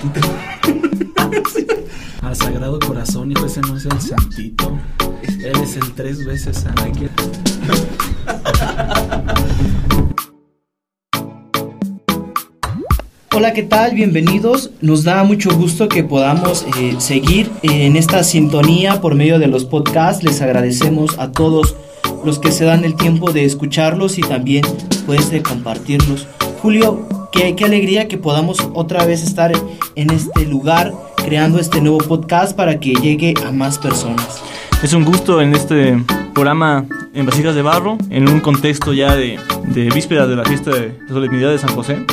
santito. 0.00 0.28
Al 2.22 2.36
Sagrado 2.36 2.78
Corazón, 2.78 3.32
hijo, 3.32 3.46
ese 3.46 3.60
no 3.60 3.76
es 3.76 3.84
el 3.84 4.00
santito. 4.00 4.78
Él 5.22 5.56
es 5.62 5.76
el 5.76 5.92
tres 5.92 6.24
veces 6.24 6.64
águila. 6.76 7.10
Hola, 13.34 13.52
¿qué 13.52 13.62
tal? 13.62 13.94
Bienvenidos. 13.94 14.70
Nos 14.80 15.04
da 15.04 15.24
mucho 15.24 15.50
gusto 15.56 15.88
que 15.88 16.04
podamos 16.04 16.66
eh, 16.78 16.96
seguir 16.98 17.50
en 17.62 17.96
esta 17.96 18.22
sintonía 18.22 19.00
por 19.00 19.14
medio 19.14 19.38
de 19.38 19.46
los 19.46 19.64
podcasts. 19.64 20.22
Les 20.22 20.42
agradecemos 20.42 21.18
a 21.18 21.32
todos 21.32 21.76
los 22.24 22.38
que 22.38 22.52
se 22.52 22.64
dan 22.64 22.84
el 22.84 22.96
tiempo 22.96 23.32
de 23.32 23.44
escucharlos 23.44 24.18
y 24.18 24.22
también 24.22 24.64
pues 25.06 25.30
de 25.30 25.42
compartirlos. 25.42 26.26
Julio, 26.60 27.06
qué, 27.32 27.64
alegría 27.64 28.08
que 28.08 28.18
podamos 28.18 28.58
otra 28.74 29.04
vez 29.04 29.22
estar 29.22 29.52
en 29.94 30.10
este 30.10 30.46
lugar 30.46 30.92
creando 31.16 31.58
este 31.58 31.80
nuevo 31.80 31.98
podcast 31.98 32.56
para 32.56 32.80
que 32.80 32.94
llegue 32.94 33.34
a 33.46 33.52
más 33.52 33.78
personas. 33.78 34.42
Es 34.82 34.92
un 34.92 35.04
gusto 35.04 35.40
en 35.40 35.54
este 35.54 36.02
programa 36.34 36.86
en 37.12 37.26
Vasijas 37.26 37.54
de 37.54 37.62
Barro, 37.62 37.98
en 38.08 38.28
un 38.28 38.40
contexto 38.40 38.92
ya 38.92 39.14
de, 39.14 39.38
vísperas 39.94 40.28
de 40.28 40.36
la 40.36 40.44
fiesta 40.44 40.70
de 40.70 40.96
solemnidad 41.08 41.50
de 41.50 41.58
San 41.58 41.74
José. 41.74 42.04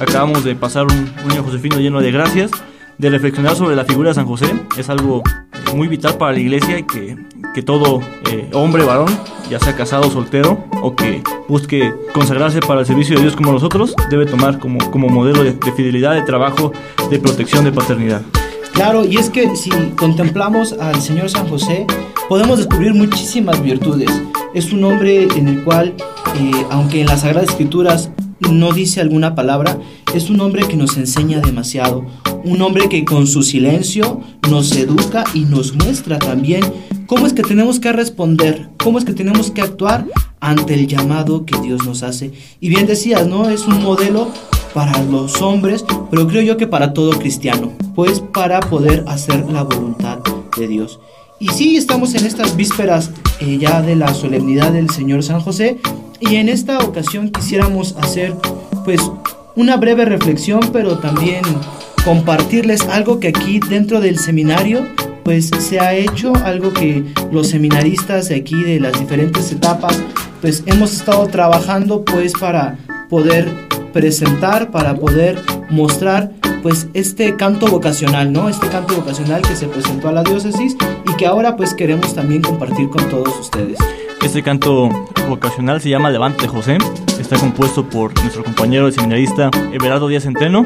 Acabamos 0.00 0.44
de 0.44 0.54
pasar 0.56 0.86
un, 0.86 1.12
año 1.30 1.42
josefino 1.42 1.78
lleno 1.78 2.00
de 2.00 2.10
gracias, 2.10 2.50
de 2.98 3.10
reflexionar 3.10 3.56
sobre 3.56 3.76
la 3.76 3.84
figura 3.84 4.10
de 4.10 4.14
San 4.14 4.26
José. 4.26 4.46
Es 4.76 4.88
algo 4.88 5.22
muy 5.74 5.88
vital 5.88 6.16
para 6.16 6.32
la 6.32 6.40
iglesia 6.40 6.78
y 6.78 6.84
que, 6.84 7.16
que 7.54 7.62
todo 7.62 8.00
eh, 8.30 8.48
hombre, 8.52 8.84
varón, 8.84 9.08
ya 9.50 9.58
sea 9.58 9.76
casado, 9.76 10.10
soltero 10.10 10.64
o 10.82 10.94
que 10.94 11.22
busque 11.48 11.92
consagrarse 12.12 12.60
para 12.60 12.80
el 12.80 12.86
servicio 12.86 13.16
de 13.16 13.22
Dios 13.22 13.36
como 13.36 13.52
nosotros, 13.52 13.94
debe 14.10 14.26
tomar 14.26 14.58
como, 14.58 14.90
como 14.90 15.08
modelo 15.08 15.44
de, 15.44 15.52
de 15.52 15.72
fidelidad, 15.72 16.14
de 16.14 16.22
trabajo, 16.22 16.72
de 17.10 17.18
protección, 17.18 17.64
de 17.64 17.72
paternidad. 17.72 18.22
Claro, 18.72 19.04
y 19.04 19.16
es 19.16 19.30
que 19.30 19.54
si 19.54 19.70
contemplamos 19.96 20.72
al 20.72 21.00
Señor 21.00 21.30
San 21.30 21.48
José, 21.48 21.86
podemos 22.28 22.58
descubrir 22.58 22.92
muchísimas 22.92 23.62
virtudes. 23.62 24.10
Es 24.52 24.72
un 24.72 24.82
hombre 24.84 25.28
en 25.36 25.46
el 25.46 25.62
cual, 25.62 25.94
eh, 26.36 26.66
aunque 26.70 27.00
en 27.00 27.06
las 27.06 27.20
Sagradas 27.20 27.50
Escrituras 27.50 28.10
no 28.50 28.72
dice 28.72 29.00
alguna 29.00 29.34
palabra, 29.34 29.78
es 30.12 30.30
un 30.30 30.40
hombre 30.40 30.66
que 30.66 30.76
nos 30.76 30.96
enseña 30.96 31.40
demasiado. 31.40 32.04
Un 32.44 32.60
hombre 32.62 32.88
que 32.88 33.04
con 33.04 33.26
su 33.26 33.42
silencio 33.42 34.20
nos 34.50 34.72
educa 34.76 35.24
y 35.34 35.40
nos 35.40 35.74
muestra 35.74 36.18
también 36.18 36.62
cómo 37.06 37.26
es 37.26 37.32
que 37.32 37.42
tenemos 37.42 37.80
que 37.80 37.92
responder, 37.92 38.68
cómo 38.78 38.98
es 38.98 39.04
que 39.04 39.12
tenemos 39.12 39.50
que 39.50 39.62
actuar 39.62 40.06
ante 40.40 40.74
el 40.74 40.86
llamado 40.86 41.44
que 41.44 41.58
Dios 41.60 41.84
nos 41.84 42.02
hace. 42.02 42.32
Y 42.60 42.68
bien 42.68 42.86
decías, 42.86 43.26
¿no? 43.26 43.48
Es 43.48 43.66
un 43.66 43.82
modelo 43.82 44.28
para 44.72 45.02
los 45.04 45.40
hombres, 45.40 45.84
pero 46.10 46.26
creo 46.26 46.42
yo 46.42 46.56
que 46.56 46.66
para 46.66 46.92
todo 46.92 47.12
cristiano, 47.12 47.72
pues 47.94 48.20
para 48.20 48.60
poder 48.60 49.04
hacer 49.06 49.50
la 49.50 49.62
voluntad 49.62 50.18
de 50.56 50.68
Dios. 50.68 50.98
Y 51.38 51.48
sí, 51.48 51.76
estamos 51.76 52.14
en 52.14 52.26
estas 52.26 52.56
vísperas 52.56 53.10
eh, 53.40 53.58
ya 53.60 53.82
de 53.82 53.96
la 53.96 54.12
solemnidad 54.14 54.72
del 54.72 54.90
Señor 54.90 55.22
San 55.22 55.40
José 55.40 55.78
y 56.20 56.36
en 56.36 56.48
esta 56.48 56.78
ocasión 56.78 57.30
quisiéramos 57.30 57.96
hacer 57.96 58.34
pues 58.84 59.00
una 59.56 59.76
breve 59.76 60.04
reflexión, 60.04 60.60
pero 60.72 60.98
también 60.98 61.42
compartirles 62.04 62.82
algo 62.82 63.20
que 63.20 63.28
aquí 63.28 63.60
dentro 63.60 64.00
del 64.00 64.18
seminario 64.18 64.86
pues 65.24 65.50
se 65.58 65.80
ha 65.80 65.94
hecho, 65.94 66.32
algo 66.44 66.72
que 66.72 67.02
los 67.32 67.48
seminaristas 67.48 68.28
de 68.28 68.36
aquí 68.36 68.62
de 68.62 68.78
las 68.78 68.98
diferentes 68.98 69.50
etapas 69.50 70.00
pues 70.40 70.62
hemos 70.66 70.92
estado 70.92 71.26
trabajando 71.26 72.04
pues 72.04 72.34
para 72.34 72.76
poder 73.08 73.50
presentar, 73.92 74.70
para 74.70 74.94
poder 74.94 75.40
mostrar 75.70 76.30
pues 76.62 76.88
este 76.94 77.36
canto 77.36 77.66
vocacional, 77.66 78.32
¿no? 78.32 78.48
Este 78.48 78.68
canto 78.68 78.94
vocacional 78.96 79.42
que 79.42 79.56
se 79.56 79.66
presentó 79.66 80.08
a 80.08 80.12
la 80.12 80.22
diócesis 80.22 80.76
y 81.10 81.16
que 81.16 81.26
ahora 81.26 81.56
pues 81.56 81.74
queremos 81.74 82.14
también 82.14 82.42
compartir 82.42 82.88
con 82.90 83.08
todos 83.08 83.38
ustedes. 83.38 83.78
Este 84.22 84.42
canto 84.42 84.88
vocacional 85.28 85.80
se 85.80 85.90
llama 85.90 86.10
Levante 86.10 86.48
José. 86.48 86.78
Está 87.20 87.38
compuesto 87.38 87.88
por 87.88 88.14
nuestro 88.20 88.42
compañero 88.44 88.86
el 88.86 88.92
seminarista 88.92 89.50
Everardo 89.72 90.08
Díaz 90.08 90.24
Centeno. 90.24 90.64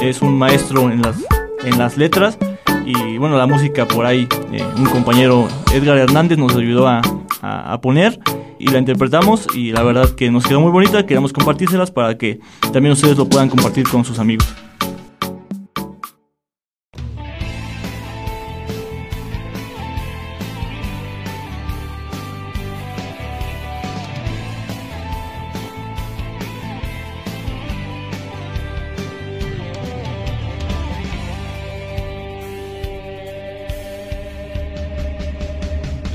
Es 0.00 0.22
un 0.22 0.38
maestro 0.38 0.90
en 0.90 1.02
las, 1.02 1.16
en 1.64 1.78
las 1.78 1.96
letras. 1.96 2.38
Y 2.84 3.18
bueno, 3.18 3.36
la 3.36 3.46
música 3.46 3.86
por 3.86 4.06
ahí, 4.06 4.26
eh, 4.52 4.64
un 4.76 4.86
compañero 4.86 5.48
Edgar 5.72 5.98
Hernández 5.98 6.38
nos 6.38 6.54
ayudó 6.56 6.88
a, 6.88 7.00
a, 7.40 7.72
a, 7.72 7.80
poner 7.80 8.18
y 8.58 8.68
la 8.68 8.78
interpretamos. 8.78 9.46
Y 9.54 9.72
la 9.72 9.82
verdad 9.82 10.10
que 10.10 10.30
nos 10.30 10.46
quedó 10.46 10.60
muy 10.60 10.70
bonita. 10.70 11.06
Queremos 11.06 11.32
compartírselas 11.32 11.90
para 11.90 12.18
que 12.18 12.40
también 12.72 12.92
ustedes 12.92 13.16
lo 13.16 13.28
puedan 13.28 13.48
compartir 13.48 13.88
con 13.88 14.04
sus 14.04 14.18
amigos. 14.18 14.46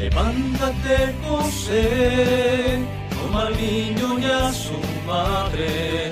Levántate, 0.09 1.13
José, 1.27 2.79
toma 3.09 3.47
al 3.47 3.57
niño 3.57 4.17
y 4.19 4.23
a 4.23 4.53
su 4.53 4.79
madre, 5.05 6.11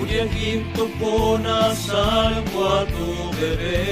huye 0.00 0.20
a 0.20 0.24
Egipto, 0.26 0.88
pon 1.00 1.44
a 1.44 1.74
salvo 1.74 2.68
a 2.68 2.84
tu 2.84 3.32
bebé. 3.40 3.82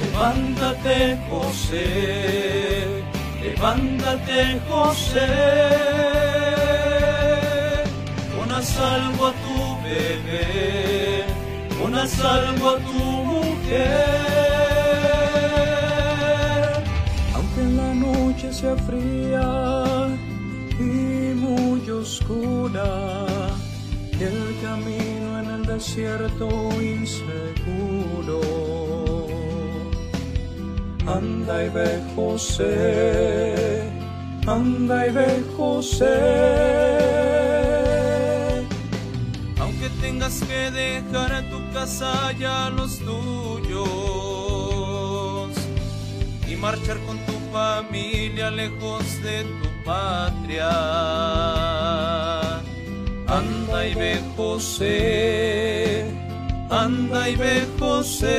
Levántate, 0.00 1.18
José, 1.28 3.02
levántate, 3.42 4.60
José, 4.68 5.28
pon 8.32 8.50
a 8.52 8.62
salvo 8.62 9.26
a 9.26 9.32
tu 9.42 9.58
bebé, 9.82 11.24
pon 11.76 11.94
a 11.96 12.06
salvo 12.06 12.68
a 12.68 12.78
tu 12.78 13.02
mujer. 13.32 14.17
Sea 18.52 18.76
fría 18.76 20.08
y 20.78 21.34
muy 21.34 21.88
oscura, 21.90 23.26
y 24.12 24.22
el 24.22 24.56
camino 24.62 25.40
en 25.40 25.50
el 25.50 25.66
desierto 25.66 26.48
inseguro. 26.80 28.40
Anda 31.06 31.64
y 31.64 31.68
ve 31.70 32.02
José, 32.14 33.90
anda 34.46 35.06
y 35.06 35.10
ve 35.10 35.44
José. 35.56 36.14
Aunque 39.60 39.88
tengas 40.00 40.40
que 40.42 40.70
dejar 40.70 41.48
tu 41.50 41.58
casa 41.72 42.32
y 42.38 42.44
a 42.44 42.70
los 42.70 42.98
tuyos 42.98 43.88
y 46.46 46.56
marchar 46.56 46.98
con 47.06 47.18
tu 47.26 47.37
familia 47.52 48.50
lejos 48.50 49.22
de 49.22 49.44
tu 49.44 49.68
patria. 49.84 50.70
Anda 53.26 53.86
y 53.86 53.94
ve 53.94 54.20
José, 54.36 56.04
anda 56.70 57.28
y 57.28 57.36
ve 57.36 57.66
José. 57.78 58.38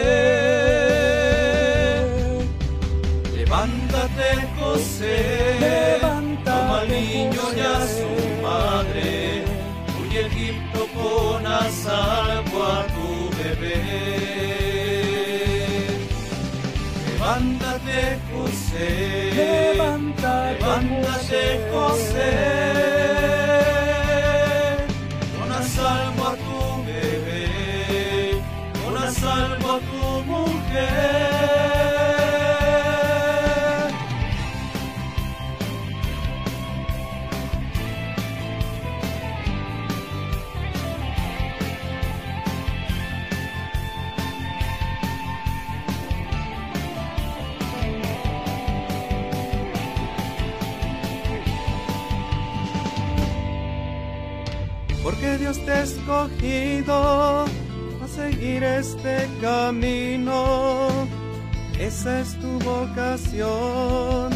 Levántate 3.36 4.30
José, 4.60 6.00
toma 6.44 6.80
al 6.82 6.90
niño 6.90 7.42
y 7.56 7.60
a 7.60 7.80
su 7.96 8.10
madre, 8.42 9.44
huye 10.00 10.26
Egipto 10.26 10.88
con 10.96 11.46
a 11.46 11.70
levántate, 20.16 20.60
levántate 20.60 21.70
José, 21.72 22.32
pon 25.38 25.52
a 25.52 25.62
salvo 25.62 26.28
a 26.28 26.36
tu 26.36 26.84
bebé, 26.86 28.42
pon 28.84 28.98
a 28.98 29.12
salvo 29.12 29.72
a 29.72 29.80
tu 29.80 30.24
mujer. 30.26 31.29
Porque 55.20 55.38
Dios 55.38 55.58
te 55.66 55.72
ha 55.72 55.84
escogido 55.84 57.46
seguir 58.08 58.64
este 58.64 59.30
camino. 59.42 60.88
Esa 61.78 62.22
es 62.22 62.40
tu 62.40 62.60
vocación, 62.60 64.30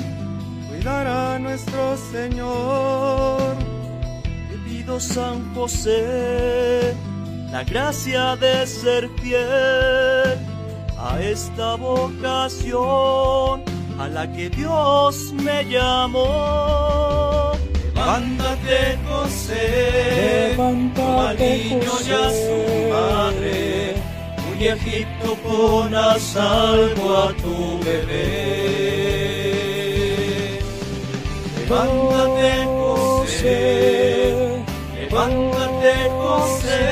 cuidar 0.69 1.07
a 1.07 1.39
nuestro 1.39 1.97
Señor. 2.11 3.55
Te 4.49 4.57
pido 4.69 4.99
San 4.99 5.53
José, 5.53 6.93
la 7.51 7.63
gracia 7.63 8.35
de 8.35 8.67
ser 8.67 9.09
fiel 9.21 10.37
a 10.97 11.19
esta 11.21 11.75
vocación 11.75 13.63
a 13.99 14.07
la 14.07 14.31
que 14.31 14.49
Dios 14.49 15.33
me 15.33 15.63
llamó. 15.65 17.32
Levántate 18.03 18.99
José, 19.07 20.55
levántate 20.57 21.57
niño 21.57 21.93
y 22.05 22.11
a 22.11 22.29
su 22.41 22.57
madre, 22.91 23.95
muy 24.43 24.59
Egipto 24.67 25.35
pon 25.35 25.95
a 25.95 26.19
salvo 26.19 27.17
a 27.17 27.33
tu 27.41 27.79
bebé. 27.79 28.29
Levántate 31.59 32.65
José, 32.65 33.55
levántate 34.99 35.93
José, 36.09 36.83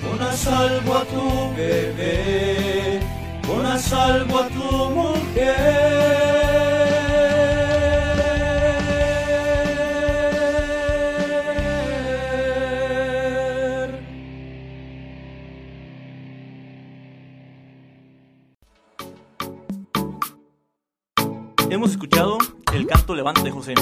pon 0.00 0.22
a 0.22 0.32
salvo 0.32 0.94
a 0.94 1.04
tu 1.06 1.26
bebé, 1.56 3.00
pon 3.44 3.66
a 3.66 3.76
salvo 3.78 4.38
a 4.38 4.46
tu 4.46 4.90
mujer. 4.90 6.31
Hemos 21.72 21.92
escuchado 21.92 22.36
el 22.74 22.86
canto 22.86 23.14
Levante 23.14 23.40
de 23.44 23.50
José. 23.50 23.72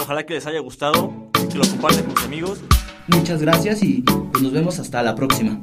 Ojalá 0.00 0.24
que 0.24 0.32
les 0.32 0.46
haya 0.46 0.60
gustado, 0.60 1.12
que 1.50 1.58
lo 1.58 1.68
compartan 1.68 2.04
con 2.04 2.16
sus 2.16 2.24
amigos. 2.24 2.60
Muchas 3.06 3.42
gracias 3.42 3.82
y 3.82 4.00
pues 4.00 4.42
nos 4.42 4.50
vemos 4.50 4.78
hasta 4.78 5.02
la 5.02 5.14
próxima. 5.14 5.60